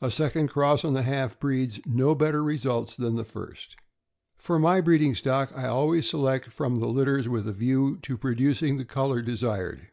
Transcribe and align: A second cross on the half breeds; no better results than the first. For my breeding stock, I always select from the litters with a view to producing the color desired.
A 0.00 0.12
second 0.12 0.46
cross 0.50 0.84
on 0.84 0.92
the 0.92 1.02
half 1.02 1.40
breeds; 1.40 1.80
no 1.84 2.14
better 2.14 2.44
results 2.44 2.94
than 2.94 3.16
the 3.16 3.24
first. 3.24 3.74
For 4.36 4.56
my 4.56 4.80
breeding 4.80 5.16
stock, 5.16 5.50
I 5.52 5.66
always 5.66 6.08
select 6.08 6.52
from 6.52 6.78
the 6.78 6.86
litters 6.86 7.28
with 7.28 7.48
a 7.48 7.52
view 7.52 7.96
to 8.02 8.16
producing 8.16 8.76
the 8.76 8.84
color 8.84 9.20
desired. 9.20 9.88